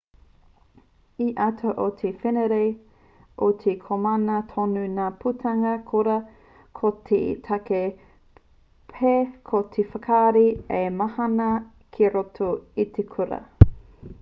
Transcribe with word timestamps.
i 1.23 1.25
te 1.25 1.25
ata 1.47 1.73
o 1.81 1.83
te 1.97 2.09
wenerei 2.23 2.71
i 3.47 3.49
te 3.63 3.75
komama 3.83 4.37
tonu 4.53 4.85
ngā 4.95 5.05
putanga 5.25 5.73
kura 5.91 6.15
ko 6.81 6.91
te 7.11 7.19
take 7.49 7.83
pea 8.95 9.21
ko 9.51 9.61
te 9.77 9.85
whakarahi 9.93 10.49
ā-mahana 10.81 11.51
ki 11.97 12.11
roto 12.19 12.49
i 12.87 12.91
te 12.99 13.07
kura 13.15 13.41